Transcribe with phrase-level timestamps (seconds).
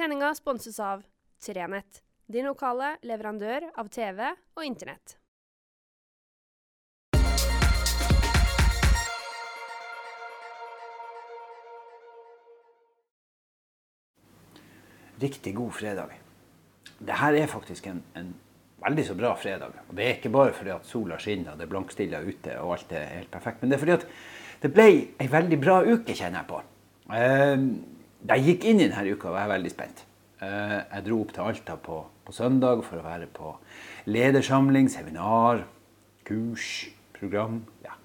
[0.00, 1.02] Sendinga sponses av
[1.44, 4.22] Trenett, din lokale leverandør av TV
[4.56, 5.12] og Internett.
[15.20, 16.16] Riktig god fredag.
[16.96, 18.32] Dette er faktisk en, en
[18.80, 19.84] veldig så bra fredag.
[19.84, 22.78] Og det er ikke bare fordi at sola skinner og det er blankstilla ute og
[22.78, 23.60] alt er helt perfekt.
[23.60, 24.10] Men det er fordi at
[24.64, 24.90] det ble
[25.20, 26.66] ei veldig bra uke, kjenner jeg på.
[27.20, 27.70] Eh,
[28.28, 30.04] jeg gikk inn i denne uka, var jeg veldig spent.
[30.40, 33.54] Eh, jeg dro opp til Alta på, på søndag for å være på
[34.10, 35.64] ledersamling, seminar,
[36.28, 37.62] kurs, program.
[37.84, 37.96] Ja.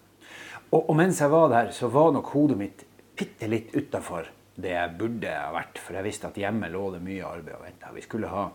[0.71, 4.71] Og, og mens jeg var der, så var nok hodet mitt bitte litt utafor det
[4.71, 5.79] jeg burde ha vært.
[5.83, 7.91] For jeg visste at hjemme lå det mye arbeid og venta.
[7.95, 8.47] Vi skulle ha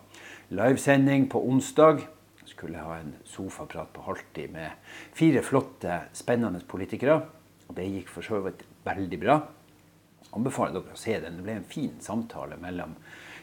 [0.56, 2.02] livesending på onsdag.
[2.40, 7.20] Vi skulle ha en sofaprat på halvtid med fire flotte, spennende politikere.
[7.68, 9.40] Og det gikk for så vidt veldig bra.
[10.36, 11.38] Anbefaler dere å se den.
[11.38, 12.94] Det ble en fin samtale mellom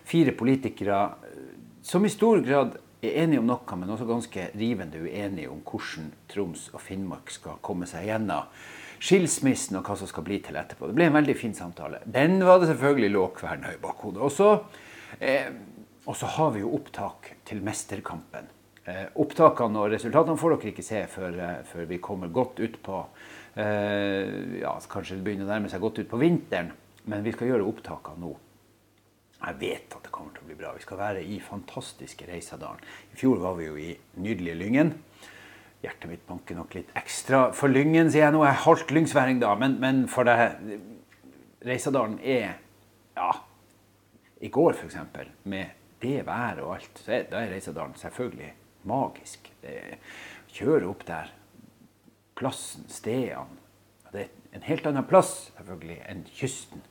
[0.08, 4.99] fire politikere eh, som i stor grad er enige om noe, men også ganske rivende
[5.04, 8.49] uenige om hvordan Troms og Finnmark skal komme seg gjennom
[8.98, 10.90] skilsmissen og hva som skal bli til etterpå.
[10.90, 12.02] Det ble en veldig fin samtale.
[12.05, 14.32] Den var det selvfølgelig lågkverna i bakhodet.
[15.20, 15.49] Eh,
[16.07, 18.49] og så har vi jo opptak til Mesterkampen.
[18.87, 22.77] Eh, opptakene og resultatene får dere ikke se før, eh, før vi kommer godt ut
[22.84, 26.70] på eh, ja, Kanskje det begynner å nærme seg godt ut på vinteren,
[27.10, 28.34] men vi skal gjøre opptakene nå.
[29.38, 30.74] Jeg vet at det kommer til å bli bra.
[30.74, 32.82] Vi skal være i fantastiske Reisadalen.
[33.14, 33.91] I fjor var vi jo i
[34.22, 34.94] nydelige Lyngen.
[35.84, 38.41] Hjertet mitt banker nok litt ekstra for Lyngen, sier jeg nå.
[38.46, 40.38] Jeg er halvt lyngsværing da, men, men for det
[41.68, 42.58] Reisadalen er
[43.18, 43.32] Ja,
[44.46, 44.98] i går f.eks.,
[45.49, 48.52] med det været og alt, så er, da er Reisadalen selvfølgelig
[48.90, 49.49] magisk.
[50.54, 51.32] Kjøre opp der,
[52.38, 53.66] plassen, stedene
[54.13, 56.84] Det er en helt annen plass selvfølgelig enn kysten.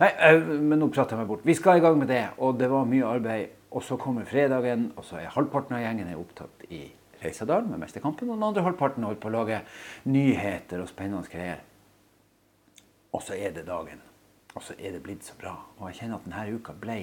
[0.00, 0.10] Nei,
[0.42, 1.44] men nå prater jeg meg bort.
[1.46, 3.54] Vi skal i gang med det, og det var mye arbeid.
[3.76, 6.82] Og så kommer fredagen, og så er halvparten av gjengen opptatt i
[7.22, 9.62] Reisadalen med Mesterkampen, og den andre halvparten holder på å lage
[10.10, 11.62] nyheter og spennende greier.
[13.16, 14.02] Og så er det dagen.
[14.56, 15.54] Og så er det blitt så bra.
[15.78, 16.98] Og jeg kjenner at denne uka ble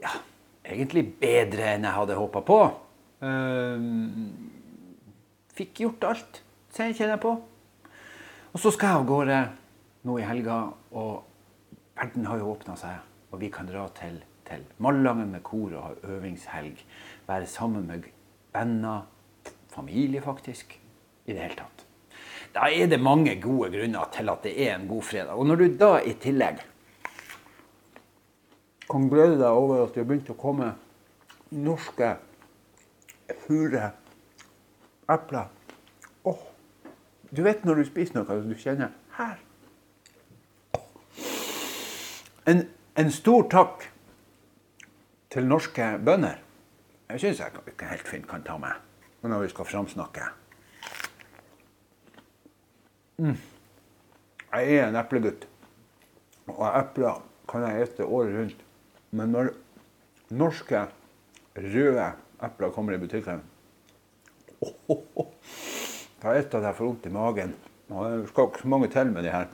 [0.00, 0.12] ja,
[0.64, 2.60] egentlig bedre enn jeg hadde håpa på.
[3.20, 4.50] Um,
[5.56, 6.40] fikk gjort alt,
[6.76, 7.34] kjenner jeg på.
[8.50, 9.38] Og så skal jeg av gårde
[10.08, 10.58] nå i helga,
[10.96, 11.22] og
[11.98, 12.98] verden har jo åpna seg.
[13.30, 16.80] Og vi kan dra til, til Malangen med kor og ha øvingshelg.
[17.28, 18.08] Være sammen med
[18.54, 19.06] venner,
[19.70, 20.78] familie faktisk.
[21.26, 21.84] I det hele tatt.
[22.54, 25.36] Da er det mange gode grunner til at det er en god fredag.
[25.38, 26.64] Og når du da i tillegg
[28.90, 30.72] kan glede deg over at det har begynt å komme
[31.54, 32.08] norske
[33.44, 33.92] hure
[35.10, 35.52] epler
[37.36, 39.38] Du vet når du spiser noe du kjenner her.
[42.50, 42.64] En,
[42.98, 43.86] en stor takk
[45.30, 46.40] til norske bønder.
[47.10, 48.86] Jeg syns jeg ikke helt fint kan ta med
[49.22, 50.26] når vi skal framsnakke.
[53.20, 53.36] Mm.
[54.52, 55.44] Jeg er en eplegutt,
[56.48, 57.20] og epler
[57.50, 58.64] kan jeg ete året rundt.
[59.12, 59.52] Men når
[60.30, 60.86] norske,
[61.56, 62.06] røde
[62.42, 63.42] epler kommer i butikken
[64.64, 65.69] oh, oh, oh.
[66.20, 67.54] Da er at jeg får vondt i magen.
[67.90, 69.46] Og det skal ikke så mange til med de her.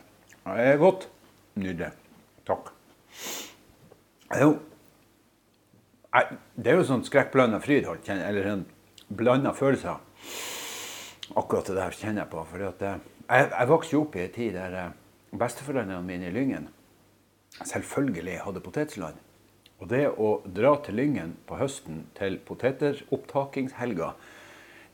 [0.46, 1.08] Det er godt.
[1.56, 1.90] Nydelig.
[2.46, 2.72] Takk.
[4.40, 4.50] Jo,
[6.56, 8.64] det er jo sånn skrekkblanda fryd, eller en
[9.08, 10.00] blanda følelser.
[11.36, 12.44] Akkurat det der kjenner jeg på.
[12.50, 14.96] For jeg, jeg vokste jo opp i en tid der eh,
[15.36, 16.68] besteforeldrene mine i Lyngen
[17.64, 19.20] selvfølgelig hadde potetland.
[19.80, 24.12] Og det å dra til Lyngen på høsten til poteteropptakingshelga,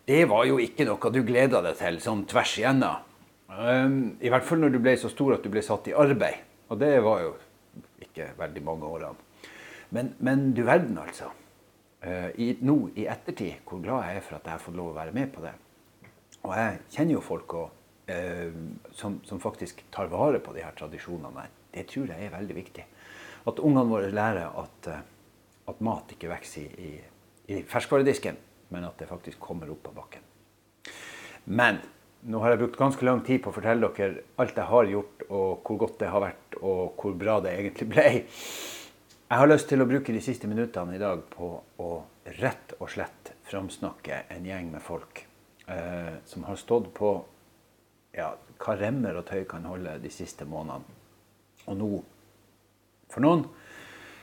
[0.08, 3.08] det var jo ikke noe du gleda deg til sånn tvers igjennom.
[3.52, 6.40] Um, I hvert fall når du ble så stor at du ble satt i arbeid.
[6.72, 7.34] Og det var jo
[8.02, 9.28] ikke veldig mange årene.
[9.92, 11.28] Men, men du verden, altså.
[12.02, 14.90] Uh, i, nå i ettertid, hvor glad jeg er for at jeg har fått lov
[14.90, 15.52] å være med på det.
[16.42, 17.78] Og jeg kjenner jo folk også,
[18.10, 21.46] uh, som, som, faktisk tar vare på de her tradisjonene.
[21.72, 22.86] Det tror jeg er veldig viktig.
[23.52, 26.96] At ungene våre lærer at, uh, at mat ikke vokser i,
[27.52, 28.40] i ferskvaredisken,
[28.72, 30.24] men at det faktisk kommer opp av bakken.
[31.44, 31.80] Men
[32.22, 35.24] nå har jeg brukt ganske lang tid på å fortelle dere alt jeg har gjort,
[35.28, 38.06] og hvor godt det har vært, og hvor bra det egentlig ble.
[39.32, 41.90] Jeg har lyst til å bruke de siste minuttene i dag på å
[42.38, 45.24] rett og slett framsnakke en gjeng med folk
[45.66, 47.14] eh, som har stått på
[48.12, 48.28] ja,
[48.60, 51.00] hva remmer og tøy kan holde de siste månedene.
[51.70, 51.90] Og nå,
[53.10, 53.46] for noen,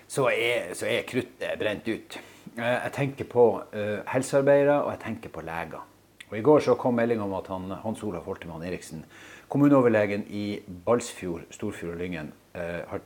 [0.09, 2.19] så er, så er kruttet brent ut.
[2.57, 5.85] Eh, jeg tenker på eh, helsearbeidere, og jeg tenker på leger.
[6.29, 9.05] Og I går så kom melding om at han, Hans Olav Holtemann Eriksen,
[9.49, 13.01] kommuneoverlegen i Balsfjord, Storfjord og Lyngen, eh, har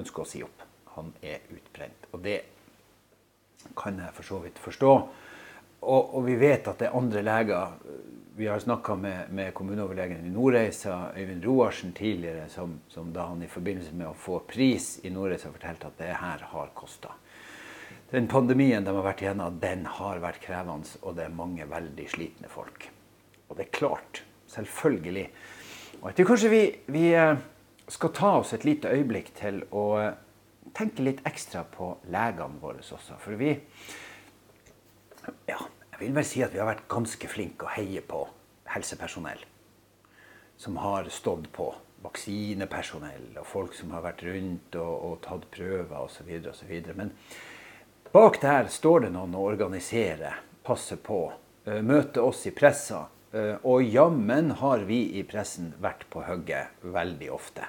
[0.00, 0.66] ønsker å si opp.
[0.90, 2.08] han er utbrent.
[2.12, 2.40] Og det
[3.78, 4.90] kan jeg for så vidt forstå.
[5.80, 7.76] Og, og vi vet at det er andre leger
[8.36, 13.42] Vi har snakka med, med kommuneoverlegen i Nordreisa, Øyvind Roarsen, tidligere, som, som, da han
[13.42, 17.12] i forbindelse med å få pris i Nordreisa fortalte at det her har kosta.
[18.10, 22.06] Den pandemien de har vært igjennom, den har vært krevende, og det er mange veldig
[22.10, 22.88] slitne folk.
[23.48, 25.28] Og det er klart, selvfølgelig.
[26.00, 27.38] Og jeg tror kanskje vi, vi eh,
[27.90, 30.16] skal ta oss et lite øyeblikk til å eh,
[30.74, 33.18] tenke litt ekstra på legene våre også.
[33.22, 33.52] For vi
[35.46, 38.24] ja, jeg vil vel si at vi har vært ganske flinke å heie på
[38.72, 39.42] helsepersonell.
[40.60, 41.70] Som har stått på.
[42.00, 46.30] Vaksinepersonell og folk som har vært rundt og, og tatt prøver osv.
[46.48, 46.70] osv.
[46.96, 47.10] Men
[48.12, 51.28] bak der står det noen og organiserer, passer på,
[51.64, 53.06] møte møter oss i pressa.
[53.30, 57.68] Uh, og jammen har vi i pressen vært på hugget veldig ofte.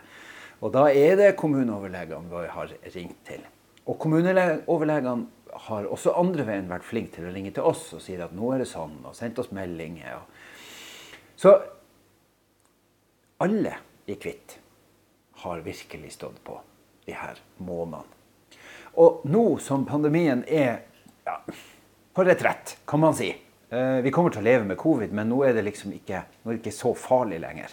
[0.62, 3.44] Og da er det kommuneoverlegene vi har ringt til.
[3.86, 8.24] Og kommuneoverlegene har også andre veien vært flinke til å ringe til oss og sier
[8.26, 10.24] at nå er det sånn, og sendt oss meldinger.
[11.38, 11.54] Så
[13.42, 13.76] alle
[14.10, 14.58] i Kvitt
[15.44, 16.58] har virkelig stått på
[17.08, 18.20] de her månedene.
[19.00, 20.82] Og nå som pandemien er
[21.26, 21.38] ja,
[22.14, 25.44] på retrett, kan man si eh, Vi kommer til å leve med covid, men nå
[25.48, 27.72] er det liksom ikke, det ikke så farlig lenger.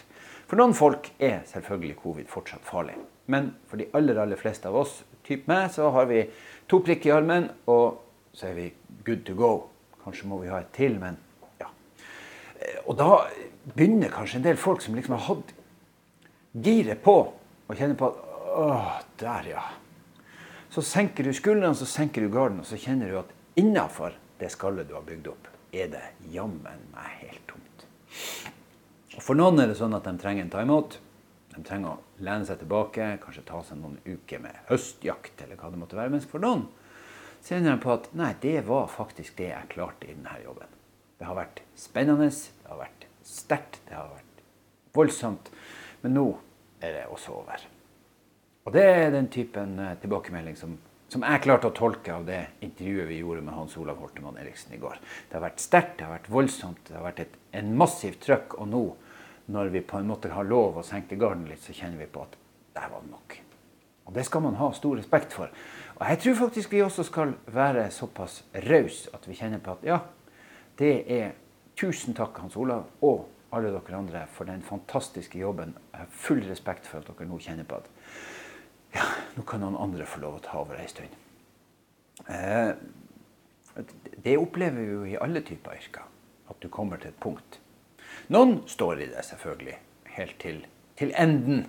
[0.49, 2.95] For noen folk er selvfølgelig covid fortsatt farlig.
[3.29, 6.23] Men for de aller, aller fleste av oss, typ meg, så har vi
[6.69, 7.97] To prikker i armen, og
[8.37, 8.67] så er vi
[9.01, 9.53] good to go.
[10.03, 11.15] Kanskje må vi ha et til, men
[11.57, 11.65] ja.
[12.85, 13.23] Og da
[13.73, 15.53] begynner kanskje en del folk som liksom har hatt
[16.53, 17.15] giret på,
[17.65, 19.63] og kjenner på at Åh, der, ja.
[20.69, 24.51] Så senker du skuldrene, så senker du garden, og så kjenner du at innafor det
[24.53, 27.85] skallet du har bygd opp, er det jammen meg helt tomt.
[29.17, 30.99] Og For noen er det sånn at de trenger en timeout.
[31.55, 35.41] De trenger å lene seg tilbake, kanskje ta seg noen uker med høstjakt.
[35.41, 36.13] eller hva det måtte være.
[36.13, 36.67] Mens for noen
[37.43, 40.77] kjenner de på at nei, det var faktisk det jeg klarte i denne jobben.
[41.19, 44.45] Det har vært spennende, det har vært sterkt, det har vært
[44.95, 45.51] voldsomt.
[46.05, 46.27] Men nå
[46.79, 47.65] er det også over.
[48.69, 50.75] Og det er den typen eh, tilbakemelding som,
[51.09, 54.75] som jeg klarte å tolke av det intervjuet vi gjorde med Hans Olav Holtemann Eriksen
[54.75, 54.99] i går.
[55.25, 58.59] Det har vært sterkt, det har vært voldsomt, det har vært et, en massivt trøkk.
[58.61, 58.83] Og nå
[59.49, 62.27] når vi på en måte har lov å senke garden litt, så kjenner vi på
[62.27, 62.37] at
[62.77, 63.39] der var det nok.
[64.05, 65.49] Og det skal man ha stor respekt for.
[65.97, 69.89] Og jeg tror faktisk vi også skal være såpass rause at vi kjenner på at
[69.95, 70.01] ja,
[70.77, 71.33] det er
[71.73, 75.73] tusen takk, Hans Olav, og alle dere andre for den fantastiske jobben.
[75.89, 77.95] Jeg har full respekt for at dere nå kjenner på ja,
[79.39, 81.15] nå kan noen andre få lov å ta over ei stund.
[82.27, 82.75] Eh,
[84.19, 86.05] det opplever vi jo i alle typer yrker.
[86.49, 87.61] At du kommer til et punkt
[88.29, 89.75] noen står i det, selvfølgelig,
[90.15, 90.59] helt til,
[90.99, 91.63] til enden.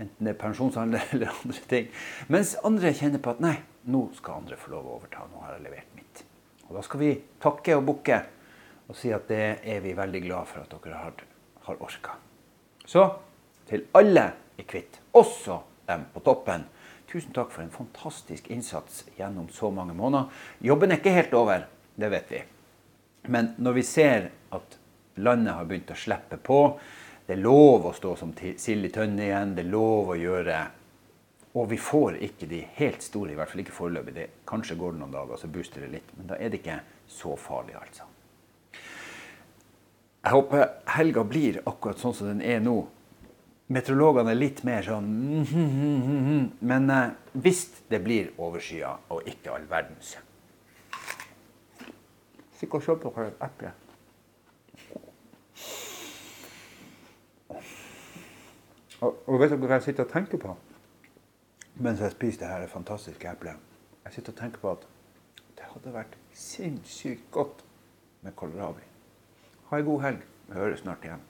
[0.00, 1.88] Enten det er pensjonsalder eller andre ting.
[2.32, 3.56] Mens andre kjenner på at nei,
[3.90, 5.26] nå skal andre få lov å overta.
[5.30, 6.22] Nå har jeg levert mitt.
[6.68, 8.20] Og da skal vi takke og bukke
[8.90, 11.24] og si at det er vi veldig glad for at dere har,
[11.66, 12.16] har orka.
[12.86, 13.04] Så
[13.70, 14.24] til alle
[14.58, 16.64] i Kvitt, også dem på toppen,
[17.10, 20.30] tusen takk for en fantastisk innsats gjennom så mange måneder.
[20.62, 21.66] Jobben er ikke helt over,
[21.98, 22.44] det vet vi.
[23.30, 24.80] Men når vi ser at
[25.20, 26.60] Landet har begynt å slippe på.
[27.26, 29.54] Det er lov å stå som sild i tønne igjen.
[29.56, 30.60] Det er lov å gjøre
[31.50, 34.28] Og vi får ikke de helt store, i hvert fall ikke foreløpig.
[34.46, 36.12] Kanskje går det noen dager, så booster det litt.
[36.14, 36.76] Men da er det ikke
[37.10, 38.06] så farlig, altså.
[40.20, 40.62] Jeg håper
[40.94, 42.76] helga blir akkurat sånn som den er nå.
[43.70, 45.10] Meteorologene er litt mer sånn
[46.72, 50.16] Men eh, hvis det blir overskya og ikke all verdens
[52.58, 53.70] Stikk og se på eple
[59.00, 60.56] Og, og vet dere hva jeg sitter og tenker på
[61.80, 63.56] mens jeg spiser det her fantastiske eplet?
[64.04, 64.82] Jeg sitter og tenker på at
[65.56, 67.62] det hadde vært sinnssykt godt
[68.20, 68.84] med kålrabi.
[69.70, 70.26] Ha ei god helg.
[70.50, 71.29] Vi høres snart igjen.